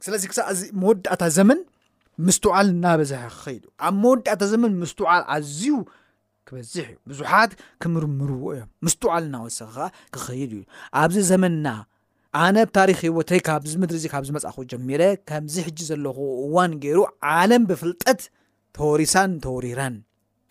ስለዚ 0.08 0.24
ክሳዚ 0.32 0.62
መወዳእታ 0.82 1.24
ዘመን 1.38 1.60
ምስትውዓል 2.28 2.68
እናበዝሐ 2.76 3.24
ክኸይዱ 3.36 3.64
ኣብ 3.88 3.96
መወዳእታ 4.04 4.42
ዘመን 4.54 4.72
ምስዓል 4.84 5.24
ኣዝዩ 5.36 5.64
ዩብዙሓት 6.76 7.52
ክምርምርዎ 7.84 8.46
እዮም 8.58 8.70
ምስዓልና 8.88 9.36
ወኪ 9.46 9.58
ከ 9.78 9.88
ክኽይድ 10.16 10.52
እዩ 10.60 10.64
ኣብዚ 11.02 11.18
ዘመና 11.32 11.68
ኣነ 12.44 12.56
ኣብታሪክ 12.66 13.00
ህወተይ 13.08 13.40
ካብዚ 13.48 13.72
ምድሪ 13.82 13.98
ካብ 14.14 14.24
ዝመፃ 14.30 14.56
ጀሚረ 14.72 15.02
ከምዚ 15.30 15.56
ሕጂ 15.68 15.80
ዘለኹ 15.90 16.18
እዋን 16.46 16.72
ገይሩ 16.86 17.00
ዓለም 17.38 17.64
ብፍልጠት 17.72 18.22
ተወሪሳን 18.78 19.32
ተወሪራን 19.46 19.96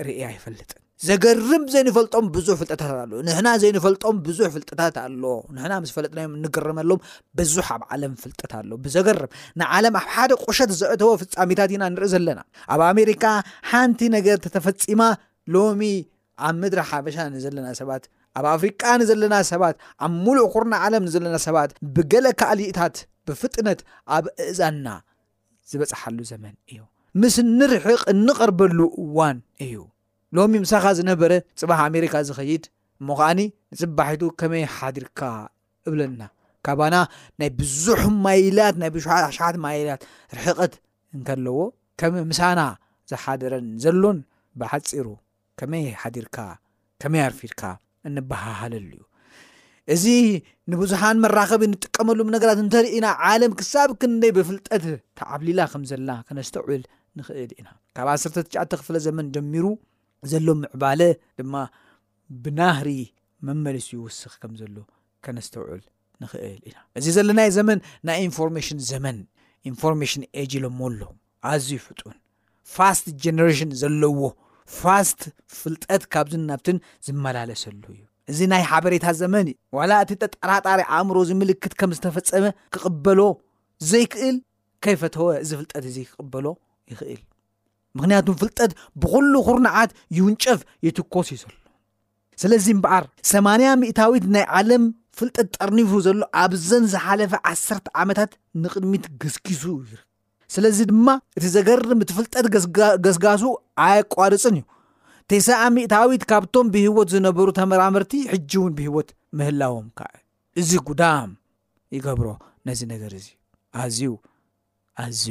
ርእያ 0.06 0.26
ይፈልጥን 0.36 0.76
ዘገርም 1.08 1.62
ዘይንፈልጦም 1.72 2.24
ብዙሕ 2.34 2.56
ፍልጠታት 2.60 2.90
ኣሎ 3.04 3.12
ንሕና 3.26 3.46
ዘይንፈልጦም 3.62 4.16
ብዙሕ 4.26 4.48
ፍልጠታት 4.54 4.96
ኣሎ 5.04 5.22
ንሕና 5.56 5.72
ምስ 5.82 5.90
ፈለጥዮም 5.96 6.32
ንገርመሎም 6.42 7.00
ብዙሕ 7.38 7.66
ኣብ 7.76 7.82
ዓለም 7.94 8.12
ፍልጠት 8.22 8.52
ኣሎ 8.58 8.70
ብዘገርም 8.84 9.30
ንዓለም 9.62 9.94
ኣብ 10.00 10.04
ሓደ 10.14 10.32
ቁሸት 10.44 10.72
ዘእተዎ 10.80 11.10
ፍፃሚታት 11.22 11.72
ኢና 11.76 11.84
ንርኢ 11.94 12.08
ዘለና 12.14 12.40
ኣብ 12.74 12.82
ኣሜሪካ 12.92 13.24
ሓንቲ 13.70 14.00
ነገር 14.16 14.36
ተተፈፂማ 14.46 15.00
ሎሚ 15.54 15.82
ኣብ 16.48 16.56
ምድሪ 16.62 16.80
ሓበሻ 16.90 17.16
ንዘለና 17.34 17.68
ሰባት 17.80 18.04
ኣብ 18.38 18.44
ኣፍሪቃ 18.54 18.82
ንዘለና 19.00 19.34
ሰባት 19.52 19.76
ኣብ 20.04 20.12
ሙሉእ 20.24 20.46
ኩርና 20.52 20.74
ዓለም 20.86 21.02
ንዘለና 21.08 21.36
ሰባት 21.46 21.70
ብገለ 21.94 22.26
ካኣሊእታት 22.40 22.96
ብፍጥነት 23.28 23.80
ኣብ 24.16 24.24
እእዛና 24.46 24.86
ዝበፅሓሉ 25.70 26.18
ዘመን 26.32 26.54
እዩ 26.70 26.78
ምስ 27.20 27.36
ንርሕቕ 27.58 28.00
እንቐርበሉ 28.14 28.78
እዋን 29.04 29.38
እዩ 29.66 29.74
ሎሚ 30.36 30.52
ምሳኻ 30.64 30.84
ዝነበረ 30.98 31.32
ፅባሕ 31.60 31.80
ኣሜሪካ 31.88 32.14
ዝኸይድ 32.28 32.64
ሞ 33.06 33.16
ከዓኒ 33.20 33.40
ንፅባሒቱ 33.74 34.22
ከመይ 34.40 34.64
ሓዲርካ 34.76 35.20
እብለና 35.88 36.20
ካባና 36.66 36.94
ናይ 37.40 37.50
ብዙሕ 37.60 38.00
ማይላት 38.26 38.74
ና 38.82 38.90
ሸሓት 39.36 39.56
ማይላት 39.66 40.00
ርሕቐት 40.38 40.74
እንከለዎ 41.16 41.56
ከም 42.02 42.14
ምሳና 42.30 42.60
ዝሓደረን 43.12 43.66
ዘሎን 43.86 44.18
ብሓፂሩ 44.60 45.06
ከመይ 45.60 45.86
ሓዲርካ 46.02 46.36
ከመይ 47.02 47.22
ኣርፊርካ 47.28 47.60
እንባሃሃለሉ 48.08 48.90
ዩ 48.98 49.02
እዚ 49.94 50.04
ንብዙሓን 50.72 51.16
መራኸቢ 51.24 51.62
እንጥቀመሉ 51.68 52.18
ነገራት 52.34 52.58
እንተርኢኢና 52.64 53.06
ዓለም 53.30 53.52
ክሳብ 53.60 53.90
ክደይ 54.02 54.32
ብፍልጠት 54.36 54.84
ተዓብሊላ 55.20 55.60
ከም 55.72 55.84
ዘለና 55.90 56.12
ከነስተውዕል 56.28 56.82
ንክእል 57.20 57.50
ኢና 57.60 57.68
ካብ 57.98 58.08
1ትዓተ 58.14 58.72
ክፍለ 58.80 58.96
ዘመን 59.06 59.28
ጀሚሩ 59.36 59.64
ዘሎ 60.32 60.46
ምዕባለ 60.62 61.00
ድማ 61.40 61.54
ብናህሪ 62.44 62.90
መመለሲ 63.48 63.88
ይውስኽ 63.98 64.32
ከም 64.42 64.52
ዘሎ 64.60 64.76
ከነስተውዕል 65.26 65.84
ንክእል 66.24 66.58
ኢና 66.68 66.76
እዚ 67.00 67.06
ዘለናይ 67.18 67.50
ዘመን 67.58 67.78
ናይ 68.10 68.18
ኢንፎርሜሽን 68.28 68.80
ዘመን 68.90 69.18
ኢንፎርሜሽን 69.70 70.22
ኤጅ 70.42 70.52
ኢሎዎኣሎ 70.60 71.00
ኣዝዩ 71.52 71.72
ፍጡን 71.86 72.16
ፋስት 72.76 73.06
ጀነሬሽን 73.24 73.70
ዘለዎ 73.82 74.18
ፋስት 74.78 75.20
ፍልጠት 75.60 76.02
ካብዝ 76.12 76.34
ናብትን 76.48 76.76
ዝመላለሰሉ 77.06 77.82
እዩ 77.94 78.00
እዚ 78.32 78.38
ናይ 78.52 78.62
ሓበሬታ 78.70 79.06
ዘመን 79.20 79.46
ዋላ 79.76 79.92
እቲ 80.04 80.10
ጠጠራጣሪ 80.24 80.80
ኣእምሮ 80.96 81.16
ዝምልክት 81.30 81.72
ከም 81.80 81.92
ዝተፈፀመ 81.96 82.44
ክቅበሎ 82.74 83.20
ዘይክእል 83.90 84.36
ከይፈትወ 84.84 85.26
እዚ 85.42 85.50
ፍልጠት 85.60 85.84
እዚ 85.90 85.96
ክቅበሎ 86.10 86.46
ይኽእል 86.92 87.22
ምክንያቱ 87.98 88.26
ፍልጠት 88.42 88.72
ብኩሉ 89.02 89.32
ኩርንዓት 89.48 89.90
ይውንጨፍ 90.18 90.60
የትኮስ 90.86 91.30
እዩ 91.34 91.38
ዘሎ 91.44 91.54
ስለዚ 92.42 92.66
እ 92.74 92.78
በዓር 92.84 93.04
80 93.30 93.72
ሚእታዊት 93.82 94.26
ናይ 94.34 94.44
ዓለም 94.58 94.84
ፍልጠት 95.18 95.48
ጠርኒፉ 95.56 95.90
ዘሎ 96.06 96.18
ኣብዘን 96.42 96.84
ዝሓለፈ 96.92 97.32
ዓሰተ 97.52 97.86
ዓመታት 98.02 98.30
ንቅድሚት 98.62 99.06
ግዝጊሱ 99.22 99.62
ይር 99.90 100.00
ስለዚ 100.54 100.78
ድማ 100.90 101.08
እቲ 101.38 101.44
ዘገርም 101.54 101.98
እቲ 102.04 102.10
ፍልጠት 102.18 102.46
ገስጋሱ 103.04 103.42
ኣይቋርፅን 103.86 104.54
እዩ 104.58 104.64
ተስዓ 105.30 105.58
ሚታዊት 105.74 106.22
ካብቶም 106.30 106.70
ብህወት 106.74 107.08
ዝነበሩ 107.14 107.46
ተመራምርቲ 107.58 108.12
ሕጂ 108.32 108.52
እውን 108.60 108.72
ብሂወት 108.78 109.10
ምህላዎም 109.38 109.86
ከ 109.98 110.06
እዚ 110.60 110.70
ጉዳም 110.88 111.28
ይገብሮ 111.96 112.28
ነዚ 112.68 112.80
ነገር 112.92 113.12
እዚ 113.20 113.28
ኣዝዩ 113.82 114.00
ኣዝዩ 115.02 115.28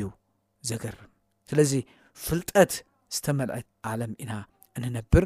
ዘገርም 0.70 1.10
ስለዚ 1.52 1.72
ፍልጠት 2.26 2.72
ዝተመልዐት 3.16 3.68
ዓለም 3.92 4.12
ኢና 4.24 4.32
እንነብር 4.78 5.24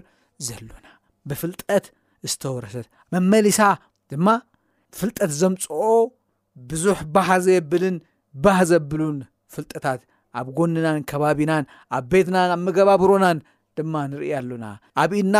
ዘሉና 0.47 0.87
ብፍልጠት 1.29 1.85
ዝተወረሰት 2.31 2.87
መመሊሳ 3.13 3.59
ድማ 4.11 4.27
ፍልጠት 4.99 5.31
ዘምፅኦ 5.41 5.81
ብዙሕ 6.71 6.97
ባህ 7.13 7.29
ዘየብልን 7.45 7.95
ባህ 8.45 8.57
ዘብሉን 8.71 9.17
ፍልጠታት 9.55 10.01
ኣብ 10.39 10.47
ጎንናን 10.57 10.99
ከባቢናን 11.09 11.63
ኣብ 11.97 12.05
ቤትናን 12.11 12.49
ኣብ 12.55 12.61
መገባብሮናን 12.67 13.37
ድማ 13.77 13.93
ንርእ 14.11 14.31
ኣሉና 14.39 14.65
ኣብ 15.01 15.11
ኢድና 15.19 15.37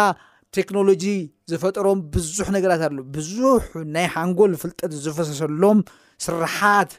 ቴክኖሎጂ 0.58 1.06
ዝፈጠሮም 1.52 2.00
ብዙሕ 2.16 2.48
ነገራት 2.56 2.82
ኣሎ 2.88 3.00
ብዙሕ 3.16 3.64
ናይ 3.94 4.06
ሃንጎል 4.16 4.52
ፍልጠት 4.64 4.92
ዝፈሰሰሎም 5.06 5.80
ስራሓት 6.26 6.92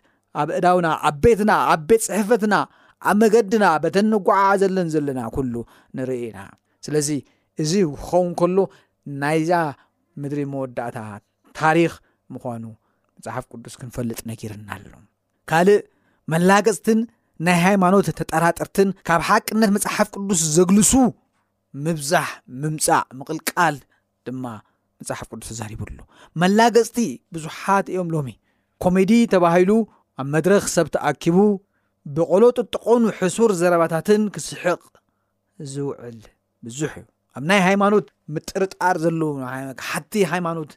ኣብ 0.42 0.48
እዳውና 0.58 0.88
ኣብ 1.08 1.16
ቤትና 1.24 1.50
ኣብ 1.72 1.82
ቤት 1.90 2.02
ፅሕፈትና 2.08 2.54
ኣብ 3.10 3.16
መገድና 3.22 3.64
በተን 3.84 4.06
ንጓዓ 4.14 4.42
ዘለን 4.62 4.88
ዘለና 4.94 5.20
ኩሉ 5.36 5.54
ንርኢኢና 5.98 6.40
ስለዚ 6.86 7.08
እዚ 7.62 7.72
ኸውን 8.08 8.30
ከሎ 8.40 8.58
ናይዛ 9.22 9.52
ምድሪ 10.22 10.40
መወዳእታ 10.52 10.98
ታሪክ 11.60 11.92
ምኳኑ 12.34 12.64
መፅሓፍ 13.16 13.44
ቅዱስ 13.52 13.74
ክንፈልጥ 13.80 14.20
ነጊርና 14.30 14.68
ኣሎ 14.78 14.88
ካእ 15.50 15.68
መላገፅትን 16.32 17.00
ናይ 17.46 17.56
ሃይማኖት 17.66 18.06
ተጠራጥርትን 18.18 18.88
ካብ 19.08 19.22
ሓቅነት 19.28 19.70
መፅሓፍ 19.76 20.08
ቅዱስ 20.14 20.40
ዘግልሱ 20.56 20.92
ምብዛሕ 21.86 22.26
ምምፃዕ 22.62 23.00
ምቕልቃል 23.18 23.76
ድማ 24.26 24.44
መፅሓፍ 25.00 25.28
ቅዱስ 25.32 25.50
ዘሪቡሉ 25.60 25.98
መላገፅቲ 26.42 26.98
ብዙሓት 27.36 27.86
እዮም 27.94 28.10
ሎሚ 28.14 28.28
ኮሜዲ 28.84 29.12
ተባሂሉ 29.34 29.70
ኣብ 30.22 30.26
መድረክ 30.34 30.64
ሰብ 30.76 30.86
ተኣኪቡ 30.94 31.36
ብቆሎ 32.16 32.42
ጥጥቆን 32.58 33.02
ሕሱር 33.18 33.50
ዘረባታትን 33.60 34.24
ክስሕቅ 34.36 34.82
ዝውዕል 35.74 36.18
ብዙሕ 36.68 36.92
እዩ 37.02 37.06
ኣብ 37.38 37.44
ናይ 37.50 37.60
ሃይማኖት 37.68 38.08
ምጥርጣር 38.36 38.96
ዘለዎሓቲ 39.04 40.12
ሃይማኖት 40.32 40.72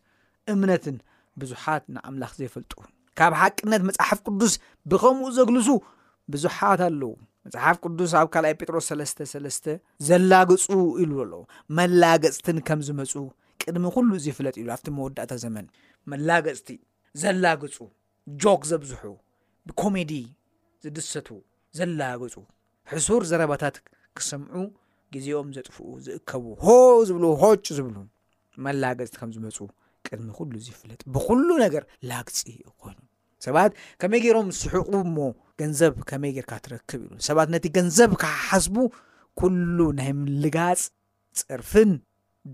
እምነትን 0.53 0.97
ብዙሓት 1.41 1.83
ንኣምላኽ 1.95 2.31
ዘይፈልጡ 2.41 2.73
ካብ 3.19 3.33
ሓቅነት 3.41 3.81
መፅሓፍ 3.89 4.19
ቅዱስ 4.27 4.53
ብከምኡ 4.89 5.27
ዘግልሱ 5.37 5.69
ብዙሓት 6.33 6.79
ኣለዉ 6.87 7.13
መፅሓፍ 7.45 7.75
ቅዱስ 7.85 8.11
ኣብ 8.19 8.27
ካልኣይ 8.33 8.53
ጴጥሮስ 8.61 8.87
3 9.31 9.69
ዘላግፁ 10.07 10.69
ኢሉ 11.03 11.13
ኣሎ 11.23 11.33
መላገፅትን 11.77 12.57
ከም 12.67 12.79
ዝመፁ 12.87 13.13
ቅድሚ 13.61 13.85
ኩሉ 13.95 14.09
ዝፍለጥ 14.25 14.55
ሉ 14.65 14.67
ኣብቲ 14.75 14.87
መወዳእታ 14.97 15.31
ዘመን 15.43 15.65
መላገፅቲ 16.13 16.69
ዘላግፁ 17.21 17.77
ጆክ 18.43 18.61
ዘብዝሑ 18.71 19.03
ብኮሜዲ 19.69 20.11
ዝድሰቱ 20.85 21.29
ዘላገፁ 21.79 22.35
ሕሱር 22.91 23.21
ዘረባታት 23.31 23.77
ክሰምዑ 24.19 24.55
ግዜኦም 25.15 25.49
ዘጥፍኡ 25.57 25.87
ዝእከቡ 26.05 26.45
ሆ 26.65 26.69
ዝብ 27.09 27.17
ሆጭ 27.43 27.65
ዝብሉ 27.79 27.95
መላገፅቲ 28.67 29.15
ከምዝመፁ 29.21 29.57
ቅድሚ 30.07 30.27
ሉ 30.53 30.61
ዝፍለጥ 30.67 31.01
ብኩሉ 31.15 31.47
ነገር 31.65 31.83
ላግፂ 32.09 32.37
ኮይኑ 32.81 32.97
ሰባት 33.45 33.71
ከመይ 34.01 34.19
ገይሮም 34.25 34.47
ስሑቁ 34.59 34.87
እሞ 35.05 35.17
ገንዘብ 35.59 35.93
ከመይ 36.09 36.31
ጌርካ 36.37 36.51
ትረክብ 36.65 37.01
ኢሉ 37.07 37.11
ሰባት 37.27 37.47
ነቲ 37.53 37.65
ገንዘብ 37.77 38.11
ካሓስቡ 38.21 38.75
ኩሉ 39.39 39.77
ናይ 39.99 40.09
ምልጋፅ 40.21 40.81
ፅርፍን 41.41 41.91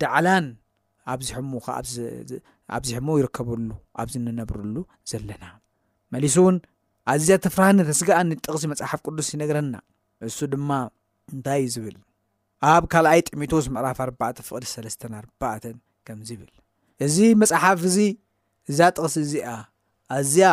ዳዕላን 0.02 0.46
ኣሙኣብዚ 1.14 2.92
ሕሙ 2.98 3.08
ይርከበሉ 3.22 3.70
ኣብዚ 4.02 4.14
ንነብርሉ 4.28 4.76
ዘለና 5.12 5.44
መሊስ 6.14 6.36
እውን 6.42 6.58
ኣዝያ 7.12 7.36
ተፍራሃነ 7.46 7.80
ተስጋኣኒ 7.90 8.30
ጥቕሲ 8.46 8.64
መፅሓፍ 8.74 9.00
ቅዱስ 9.08 9.30
ይነገረና 9.36 9.76
እሱ 10.28 10.38
ድማ 10.54 10.70
እንታይ 11.36 11.62
እ 11.66 11.70
ዝብል 11.74 11.96
ኣብ 12.74 12.84
ካልኣይ 12.92 13.22
ጥሚቶስ 13.28 13.66
መዕራፍ 13.76 13.98
4ባ 14.08 14.22
ፍቅዲ 14.48 14.64
34 14.74 15.68
ከምዝብል 16.08 16.52
እዚ 17.08 17.18
መፅሓፍ 17.42 17.80
እዚ 17.90 17.98
እዛ 18.72 18.80
ጥቕሲ 18.96 19.16
እዚአ 19.26 19.48
እዝያ 20.18 20.48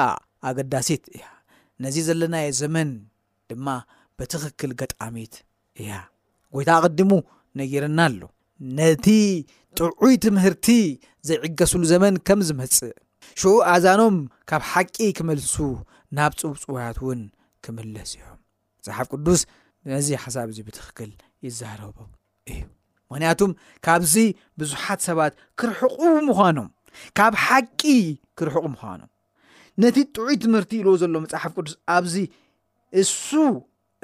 ኣገዳሲት 0.48 1.04
እያ 1.16 1.24
ነዚ 1.84 1.96
ዘለናየ 2.08 2.46
ዘመን 2.60 2.90
ድማ 3.50 3.66
ብትክክል 4.18 4.70
ገጣሚት 4.80 5.34
እያ 5.80 5.92
ጎይታ 6.54 6.70
ቅዲሙ 6.84 7.10
ነጊርና 7.60 7.98
ኣሎ 8.10 8.20
ነቲ 8.78 9.06
ጥዑይ 9.78 10.14
ት 10.22 10.26
ምህርቲ 10.36 10.66
ዘይዕገስሉ 11.28 11.82
ዘመን 11.92 12.14
ከም 12.26 12.40
ዝመፅእ 12.48 12.94
ሽዑ 13.40 13.52
ኣዛኖም 13.72 14.16
ካብ 14.50 14.62
ሓቂ 14.72 14.96
ክመልሱ 15.18 15.54
ናብ 16.16 16.32
ፅቡፅውያት 16.40 16.96
እውን 17.02 17.20
ክምለስ 17.64 18.10
እዮም 18.16 18.36
ብፅሓፍ 18.82 19.06
ቅዱስ 19.14 19.40
ነዚ 19.92 20.08
ሓሳብ 20.24 20.48
እዚ 20.52 20.58
ብትክክል 20.68 21.10
ይዛረቡ 21.46 21.96
እዩ 22.52 22.62
ምክንያቱም 23.10 23.50
ካብዚ 23.84 24.14
ብዙሓት 24.60 25.00
ሰባት 25.08 25.32
ክርሕቁ 25.60 25.98
ምዃኖም 26.28 26.68
ካብ 27.18 27.34
ሓቂ 27.46 27.82
ክርሕቁ 28.38 28.64
ምዃኖ 28.74 29.00
ነቲ 29.82 29.98
ጥዑት 30.16 30.38
ትምህርቲ 30.44 30.72
ኢልዎ 30.80 30.92
ዘሎ 31.00 31.14
መፅሓፍ 31.24 31.52
ቅዱስ 31.58 31.74
ኣብዚ 31.96 32.14
እሱ 33.02 33.28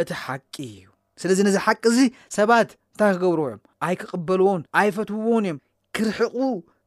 እቲ 0.03 0.11
ሓቂ 0.25 0.55
እዩ 0.69 0.85
ስለዚ 1.23 1.39
ነዚ 1.47 1.57
ሓቂ 1.65 1.83
እዚ 1.95 1.99
ሰባት 2.37 2.69
እንታይ 2.93 3.13
ክገብርዎ 3.17 3.45
እዮም 3.49 3.61
ኣይ 3.87 3.95
ክቅበልዎን 4.01 4.63
ኣይፈትውዎን 4.81 5.45
እዮም 5.49 5.59
ክርሕቁ 5.97 6.37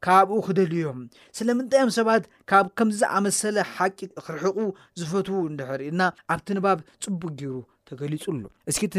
ካብኡ 0.05 0.37
ክደልዮም 0.47 0.99
ስለምንታይ 1.37 1.79
እዮም 1.81 1.91
ሰባት 1.97 2.23
ካብ 2.51 2.65
ከምዝኣመሰለ 2.77 3.55
ሓቂ 3.73 3.99
ክርሕቁ 4.27 4.57
ዝፈትው 5.01 5.37
ንድሕር 5.53 5.81
ና 5.99 6.07
ኣብቲ 6.35 6.47
ንባብ 6.59 6.79
ፅቡቅ 7.05 7.29
ገይሩ 7.41 7.51
ተገሊፁሉ 7.89 8.43
እስኪ 8.71 8.83
እቲ 8.89 8.95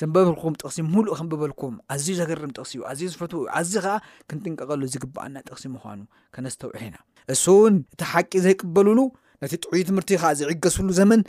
ዘንበበልኩም 0.00 0.54
ጥቕሲ 0.60 0.78
ሙሉእ 0.92 1.16
ከንበበልኩም 1.18 1.74
ኣዝዩ 1.94 2.08
ዘገርም 2.20 2.52
ጥቕሲ 2.56 2.72
እዩ 2.78 2.84
ኣዝዩ 2.90 3.08
ዝፈትዎ 3.14 3.40
እዩ 3.42 3.50
ኣዝ 3.58 3.72
ከዓ 3.86 3.94
ክንጥንቀቀሉ 4.28 4.80
ዚግባአና 4.94 5.34
ጥቕሲ 5.48 5.64
ምኳኑ 5.74 6.00
ከነስተውሑ 6.36 6.74
ኢና 6.86 6.96
እሱውን 7.34 7.74
እቲ 7.96 8.00
ሓቂ 8.12 8.32
ዘይቅበሉሉ 8.46 8.98
ነቲ 9.42 9.52
ጥዑይ 9.64 9.80
ትምህርቲ 9.88 10.10
ከዓ 10.22 10.30
ዘዕገሱሉ 10.40 10.88
ዘመን 11.00 11.20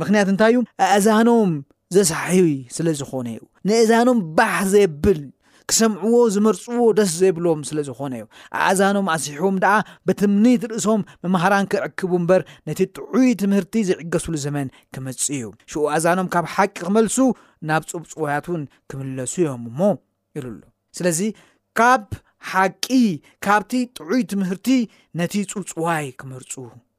ምክንያት 0.00 0.28
እንታይ 0.32 0.52
እዩ 0.54 0.60
ኣእዛኖም 0.92 1.50
ዘሳሒ 1.96 2.48
ስለ 2.76 2.86
ዝኾነ 3.00 3.26
ዩ 3.38 3.40
ንእዛኖም 3.68 4.18
ባህ 4.38 4.56
ዘብል 4.74 5.20
ክሰምዕዎ 5.70 6.18
ዝመርፅዎ 6.34 6.82
ደስ 6.98 7.10
ዘይብሎም 7.20 7.60
ስለዝኾነ 7.68 8.12
እዩ 8.18 8.24
ኣእዛኖም 8.66 9.06
ኣስሕቦም 9.14 9.56
ደኣ 9.64 9.74
ብትምኒት 10.08 10.62
ርእሶም 10.70 11.00
መምሃራን 11.24 11.66
ክዕክቡ 11.72 12.10
እምበር 12.20 12.42
ነቲ 12.68 12.80
ጥዑይ 12.98 13.28
ትምህርቲ 13.42 13.74
ዘዕገስሉ 13.90 14.34
ዘመን 14.44 14.68
ክመፅ 14.96 15.22
እዩ 15.38 15.50
ሽኡ 15.72 15.82
ኣዛኖም 15.96 16.28
ካብ 16.36 16.46
ሓቂ 16.54 16.72
ክመልሱ 16.86 17.16
ናብ 17.70 17.82
ፅብፅዋያት 17.92 18.48
ውን 18.52 18.62
ክምለሱ 18.92 19.34
እዮም 19.44 19.64
እሞ 19.72 19.80
ኢሉ 20.38 20.46
ሉ 20.58 20.62
ስለዚ 21.00 21.20
ካብ 21.80 22.06
ሓቂ 22.52 22.84
ካብቲ 23.48 23.72
ጥዑይ 23.98 24.22
ትምህርቲ 24.32 24.68
ነቲ 25.20 25.34
ፅብፅዋይ 25.52 26.06
ክመርፁ 26.22 26.52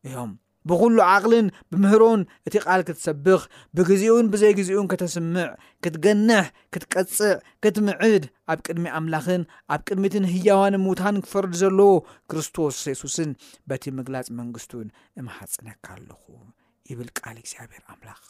እዮም 0.09 0.31
ብኩሉ 0.71 0.97
ዓቕልን 1.13 1.45
ብምህሮን 1.71 2.21
እቲ 2.47 2.55
ቓል 2.65 2.81
ክትሰብኽ 2.87 3.41
ብግዜኡን 3.77 4.27
ብዘይግዜኡን 4.33 4.87
ከተስምዕ 4.91 5.47
ክትገንሕ 5.83 6.45
ክትቀፅዕ 6.73 7.31
ክትምዕድ 7.65 8.25
ኣብ 8.51 8.59
ቅድሚ 8.67 8.85
ኣምላኽን 8.99 9.43
ኣብ 9.75 9.81
ቅድሚትን 9.87 10.27
ህያዋንን 10.33 10.83
ምዉታን 10.85 11.17
ክፈርድ 11.25 11.53
ዘሎዎ 11.61 11.93
ክርስቶስ 12.31 12.79
የሱስን 12.91 13.31
በቲ 13.71 13.83
ምግላፅ 13.99 14.29
መንግስቱን 14.41 14.87
እመሓፅነካ 15.21 15.85
ኣለኹ 15.97 16.23
ይብል 16.91 17.09
ቃል 17.19 17.35
እግዚኣብሔር 17.43 17.83
ኣምላኽ 17.93 18.21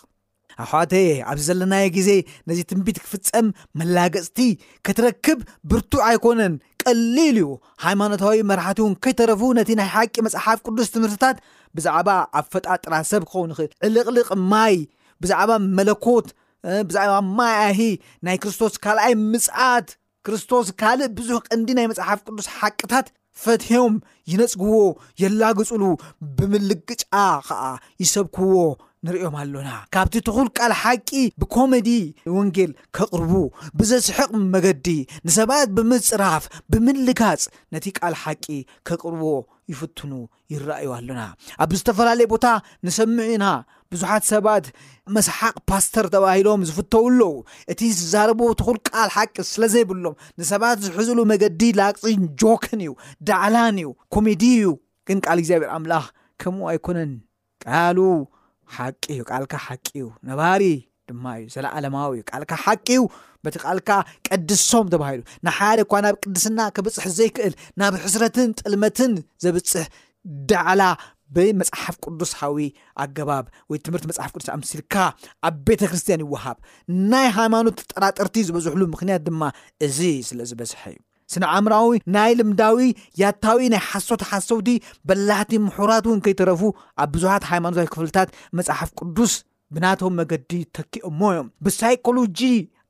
ኣብሓዋተየ 0.64 1.10
ኣብዚ 1.32 1.44
ዘለናዮ 1.50 1.86
ግዜ 1.98 2.10
ነዚ 2.50 2.60
ትንቢት 2.70 2.98
ክፍፀም 3.04 3.48
መላገፅቲ 3.80 4.38
ከትረክብ 4.86 5.40
ብርቱዕ 5.72 6.02
ኣይኮነን 6.08 6.54
ቀሊል 6.84 7.18
እዩ 7.30 7.42
ሃይማኖታዊ 7.86 8.38
መራሕቲውን 8.50 8.94
ከይተረፉ 9.04 9.42
ነቲ 9.60 9.70
ናይ 9.80 9.90
ሓቂ 9.96 10.16
መፅሓፍ 10.28 10.60
ቅዱስ 10.68 10.90
ትምህርትታት 10.96 11.38
ብዛዕባ 11.78 12.10
ኣብ 12.38 12.46
ፈጣጥራ 12.54 12.94
ሰብ 13.12 13.24
ክኸውን 13.32 13.50
ይክእል 13.54 13.70
ዕልቕልቕ 13.88 14.30
ማይ 14.52 14.76
ብዛዕባ 15.24 15.52
መለኮት 15.78 16.28
ብዛዕባ 16.90 17.14
ማይ 17.38 17.56
ኣሂ 17.68 17.80
ናይ 18.26 18.38
ክርስቶስ 18.44 18.74
ካልኣይ 18.84 19.14
ምፅኣት 19.32 19.88
ክርስቶስ 20.26 20.68
ካልእ 20.82 21.10
ብዙሕ 21.18 21.38
ቅንዲ 21.50 21.68
ናይ 21.78 21.88
መፅሓፍ 21.92 22.20
ቅዱስ 22.28 22.48
ሓቅታት 22.60 23.08
ፈትዮም 23.44 23.94
ይነፅግዎ 24.32 24.80
የላግፅሉ 25.22 25.84
ብምልግጫ 26.38 27.02
ከዓ 27.48 27.62
ይሰብክዎ 28.04 28.56
ንሪኦም 29.08 29.36
ኣሎና 29.42 29.70
ካብቲ 29.96 30.14
ትኩል 30.28 30.48
ቃል 30.60 30.72
ሓቂ 30.82 31.10
ብኮሜዲ 31.42 31.90
ወንጌል 32.38 32.72
ከቕርቡ 32.96 33.32
ብዘስሕቅ 33.80 34.30
መገዲ 34.54 34.88
ንሰባት 35.28 35.68
ብምፅራፍ 35.76 36.44
ብምልጋፅ 36.72 37.42
ነቲ 37.74 37.86
ቃል 38.00 38.16
ሓቂ 38.24 38.46
ከቅርቦ 38.88 39.22
ይፍትኑ 39.72 40.12
ይረኣዩ 40.54 40.88
ኣሎና 40.98 41.22
ኣብ 41.64 41.70
ዝተፈላለየ 41.80 42.28
ቦታ 42.34 42.46
ንሰምዑ 42.88 43.28
ኢና 43.36 43.46
ብዙሓት 43.94 44.24
ሰባት 44.32 44.66
መስሓቅ 45.18 45.56
ፓስተር 45.70 46.06
ተባሂሎም 46.16 46.66
ዝፍተውለዉ 46.70 47.32
እቲ 47.74 47.82
ዝዛረቦ 48.00 48.42
ትኩል 48.62 48.78
ቃል 48.90 49.10
ሓቂ 49.16 49.36
ስለ 49.52 49.64
ዘይብሎም 49.76 50.18
ንሰባት 50.42 50.78
ዝሕዝሉ 50.88 51.20
መገዲ 51.32 51.62
ላቅፅን 51.80 52.24
ጆክን 52.44 52.82
እዩ 52.88 52.92
ዳዕላን 53.30 53.80
እዩ 53.84 53.92
ኮሜዲ 54.16 54.44
እዩ 54.58 54.68
ግን 55.10 55.22
ቃል 55.28 55.40
እግዚኣብሔር 55.44 55.72
ኣምላኽ 55.78 56.06
ከምኡ 56.44 56.64
ኣይኮነን 56.74 57.14
ቃሉ 57.64 58.00
ሓቂ 58.78 59.02
እዩ 59.14 59.20
ካልካ 59.30 59.54
ሓቂዩ 59.66 60.06
ነባሪ 60.30 60.64
ድማ 61.10 61.26
እዩ 61.42 61.46
ስለኣለማዊ 61.56 62.10
እዩ 62.18 62.22
ቃልካ 62.32 62.52
ሓቂዩ 62.66 63.02
በቲ 63.44 63.56
ቃልካ 63.66 63.90
ቀድሶም 64.28 64.88
ተባሂሉ 64.94 65.22
ንሓደ 65.46 65.80
እኳ 65.86 65.94
ናብ 66.06 66.16
ቅድስና 66.24 66.60
ከብፅሕ 66.76 67.06
ዘይክእል 67.20 67.54
ናብ 67.82 67.94
ሕስረትን 68.06 68.50
ጥልመትን 68.62 69.14
ዘብፅሕ 69.46 69.88
ዳዕላ 70.52 70.84
ብመፅሓፍ 71.36 71.96
ቅዱሳዊ 72.06 72.58
ኣገባብ 73.04 73.46
ወይ 73.72 73.80
ትምህርቲ 73.86 74.06
መፅሓፍ 74.12 74.32
ቅዱስ 74.36 74.50
ኣምስልካ 74.56 74.94
ኣብ 75.50 75.58
ቤተ 75.68 75.82
ክርስትያን 75.92 76.24
ይወሃብ 76.26 76.58
ናይ 77.12 77.28
ሃይማኖት 77.40 77.76
ተጠራጠርቲ 77.92 78.38
ዝበዝሕሉ 78.48 78.82
ምክንያት 78.96 79.24
ድማ 79.28 79.42
እዚ 79.88 80.00
ስለ 80.30 80.40
ዝበዝሐ 80.52 80.82
እዩ 80.94 81.00
ስነኣእምራዊ 81.34 81.88
ናይ 82.16 82.32
ልምዳዊ 82.40 82.78
ያታዊ 83.22 83.60
ናይ 83.74 83.82
ሓሶትሓሶውቲ 83.90 84.70
በላሕቲ 85.08 85.52
ምሕራት 85.66 86.06
እውን 86.10 86.22
ከይተረፉ 86.26 86.62
ኣብ 87.04 87.10
ብዙሓት 87.16 87.44
ሃይማኖታዊ 87.52 87.88
ክፍልታት 87.94 88.30
መፅሓፍ 88.60 88.90
ቅዱስ 89.00 89.34
ብናቶም 89.76 90.16
መገዲ 90.20 90.52
ተኪእሞ 90.78 91.20
እዮም 91.34 91.50
ብሳይኮሎጂ 91.66 92.40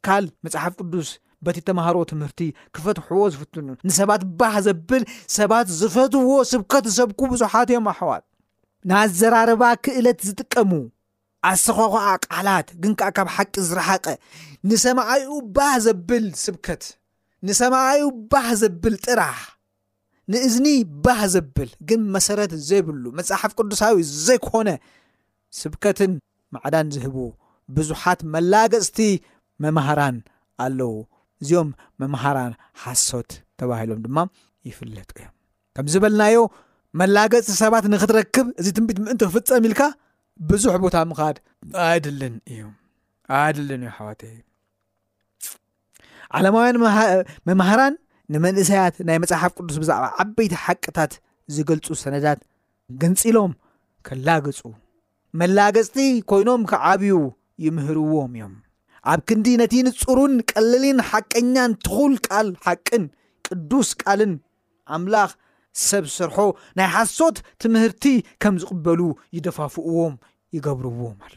ካል 0.07 0.25
መፅሓፍ 0.47 0.73
ቅዱስ 0.81 1.09
በቲ 1.47 1.57
ተምሃሮ 1.69 1.97
ትምህርቲ 2.11 2.39
ክፈትሕዎ 2.75 3.21
ዝፍትኑ 3.33 3.67
ንሰባት 3.89 4.23
ባህ 4.39 4.55
ዘብል 4.67 5.03
ሰባት 5.37 5.67
ዝፈትዎ 5.79 6.31
ስብከት 6.51 6.87
ዝሰብኩ 6.91 7.21
ብዙሓት 7.33 7.67
እዮም 7.73 7.87
ኣሕዋት 7.93 8.23
ንኣዘራረባ 8.91 9.63
ክእለት 9.85 10.19
ዝጥቀሙ 10.29 10.71
ኣስኳኳዓ 11.51 12.07
ቃላት 12.27 12.69
ግን 12.83 12.93
ከዓ 13.01 13.09
ካብ 13.17 13.27
ሓቂ 13.35 13.53
ዝረሓቀ 13.69 14.05
ንሰማዓኡ 14.71 15.27
ባህ 15.57 15.73
ዘብል 15.87 16.25
ስብከት 16.43 16.81
ንሰማዩ 17.47 18.01
ባህ 18.31 18.47
ዘብል 18.61 18.95
ጥራህ 19.05 19.39
ንእዝኒ 20.31 20.67
ባህ 21.05 21.21
ዘብል 21.33 21.69
ግን 21.89 22.01
መሰረት 22.15 22.51
ዘይብሉ 22.69 23.03
መፅሓፍ 23.19 23.51
ቅዱሳዊ 23.59 23.95
ዘይኮነ 24.25 24.69
ስብከትን 25.59 26.11
ማዕዳን 26.55 26.87
ዝህቡ 26.95 27.15
ብዙሓት 27.75 28.19
መላገፅቲ 28.35 28.97
መማሃራን 29.63 30.17
ኣለዉ 30.65 30.91
እዚኦም 31.43 31.69
መምሃራን 32.01 32.53
ሓሶት 32.83 33.31
ተባሂሎም 33.61 34.01
ድማ 34.05 34.19
ይፍለጥ 34.69 35.09
እዮም 35.15 35.33
ከም 35.77 35.87
ዝበልናዮ 35.93 36.37
መላገፅቲ 37.01 37.49
ሰባት 37.63 37.85
ንክትረክብ 37.93 38.47
እዚ 38.61 38.67
ትንቢት 38.77 38.99
ምእንቲ 39.05 39.21
ክፍፀም 39.31 39.67
ኢልካ 39.69 39.81
ብዙሕ 40.51 40.73
ቦታ 40.85 40.95
ምኻድ 41.11 41.37
ኣይድልን 41.87 42.35
እዮ 42.53 42.61
ኣይድልን 43.39 43.81
እዮ 43.87 43.91
ሓዋት 43.97 44.21
እዩ 44.29 44.37
ዓለማውያን 46.37 46.77
መምህራን 47.49 47.95
ንመንእሰያት 48.33 48.95
ናይ 49.07 49.17
መፅሓፍ 49.23 49.51
ቅዱስ 49.57 49.77
ብዛዕባ 49.83 50.05
ዓበይቲ 50.21 50.53
ሓቅታት 50.65 51.13
ዝገልፁ 51.55 51.87
ሰነታት 52.03 52.39
ግንፂ 53.01 53.21
ኢሎም 53.31 53.53
ከላገፁ 54.07 54.59
መላገፅቲ 55.41 55.97
ኮይኖም 56.31 56.61
ከዓብዩ 56.71 57.15
ይምህርዎም 57.65 58.33
እዮም 58.37 58.53
ኣብ 59.11 59.19
ክንዲ 59.29 59.47
ነቲ 59.61 59.73
ንፁሩን 59.87 60.33
ቀልሊን 60.51 60.99
ሓቀኛን 61.09 61.71
ትኹል 61.85 62.13
ቃል 62.27 62.47
ሓቅን 62.65 63.03
ቅዱስ 63.47 63.89
ቃልን 64.01 64.33
ኣምላኽ 64.97 65.31
ሰብ 65.87 66.05
ዝስርሖ 66.11 66.37
ናይ 66.77 66.87
ሓሶት 66.95 67.37
ትምህርቲ 67.63 68.05
ከም 68.43 68.55
ዝቕበሉ 68.61 69.01
ይደፋፍእዎም 69.37 70.15
ይገብርዎም 70.57 71.17
ኣሎ 71.27 71.35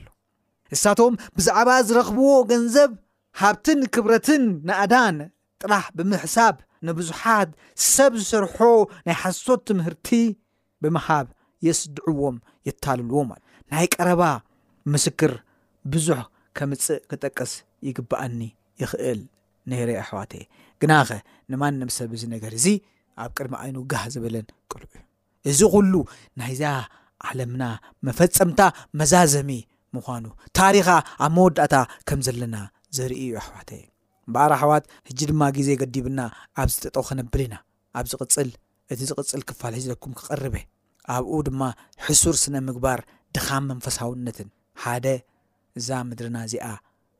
ንሳቶም 0.75 1.15
ብዛዕባ 1.37 1.71
ዝረኽብዎ 1.89 2.31
ገንዘብ 2.53 2.93
ሃብትን 3.41 3.81
ክብረትን 3.95 4.43
ንኣዳን 4.69 5.17
ጥራሕ 5.63 5.85
ብምሕሳብ 5.97 6.55
ንብዙሓት 6.87 7.51
ሰብ 7.95 8.13
ዝሰርሖ 8.21 8.57
ናይ 9.07 9.17
ሓሶት 9.23 9.67
ምህርቲ 9.79 10.09
ብምሃብ 10.83 11.27
የስድዕዎም 11.67 12.37
የታልልዎ 12.69 13.19
ለት 13.31 13.43
ናይ 13.73 13.87
ቀረባ 13.95 14.23
ምስክር 14.95 15.33
ብዙሕ 15.93 16.21
ከምፅእ 16.59 16.99
ክጠቀስ 17.11 17.53
ይግባኣኒ 17.89 18.41
ይኽእል 18.83 19.21
ነይረ 19.71 19.91
ኣሕዋትእየ 20.03 20.45
ግናኸ 20.83 21.11
ንማንንም 21.53 21.91
ሰብ 21.99 22.11
እዚ 22.17 22.23
ነገር 22.35 22.53
እዚ 22.61 22.67
ኣብ 23.23 23.31
ቅድሚ 23.37 23.55
ዓይኑ 23.63 23.77
ጋህ 23.93 24.05
ዝበለን 24.15 24.47
ቅል 24.71 24.83
እዩ 24.95 25.03
እዚ 25.51 25.61
ኩሉ 25.75 25.93
ናይዛ 26.43 26.63
ዓለምና 27.29 27.65
መፈፀምታ 28.07 28.61
መዛዘሚ 29.01 29.51
ምዃኑ 29.97 30.25
ታሪኻ 30.61 30.89
ኣብ 31.25 31.31
መወዳእታ 31.39 31.75
ከም 32.11 32.21
ዘለና 32.29 32.57
ዘርዩ 32.97 33.23
ኣሕዋት 33.41 33.67
ባር 34.35 34.51
ኣሕዋት 34.57 34.85
ሕጂ 35.09 35.21
ድማ 35.31 35.43
ግዜ 35.57 35.69
ገዲብና 35.83 36.21
ኣብ 36.63 36.69
ዝጠጠ 36.75 36.97
ኸነብል 37.09 37.41
ኢና 37.45 37.55
ኣብ 37.99 38.07
ዝቅፅል 38.13 38.49
እቲ 38.93 39.01
ዝቅፅል 39.11 39.41
ክፋልሒዘኩም 39.49 40.13
ክቐርበ 40.19 40.55
ኣብኡ 41.15 41.35
ድማ 41.49 41.61
ሕሱር 42.07 42.37
ስነ 42.43 42.55
ምግባር 42.69 43.01
ድኻም 43.37 43.65
መንፈሳውነትን 43.71 44.49
ሓደ 44.83 45.07
እዛ 45.81 45.89
ምድርና 46.11 46.37
እዚኣ 46.49 46.67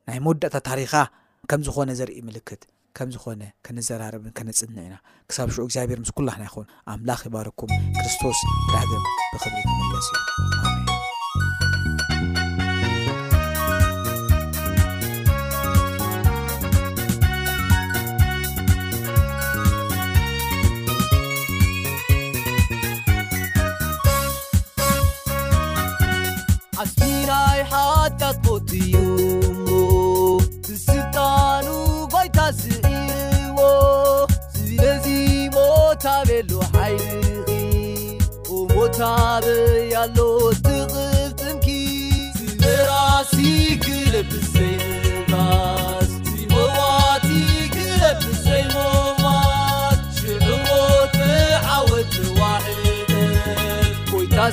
ናይ 0.09 0.19
መወዳእታ 0.25 0.55
ታሪካ 0.69 0.93
ከም 1.51 1.61
ዝኮነ 1.67 1.89
ዘርኢ 1.99 2.17
ምልክት 2.29 2.61
ከም 2.97 3.09
ዝኾነ 3.15 3.41
ከነዘራርብን 3.65 4.33
ከነፅንዕ 4.37 4.81
ኢና 4.87 4.95
ክሳብ 5.29 5.47
ሽ 5.55 5.59
እግዚኣብሔር 5.65 5.99
ምስ 6.03 6.11
ኩላሕና 6.19 6.43
ይኹን 6.49 6.67
ኣምላኽ 6.93 7.21
ይባርኩም 7.29 7.71
ክርስቶስ 7.99 8.39
ዳግ 8.73 8.91
ብክብስ 9.33 10.09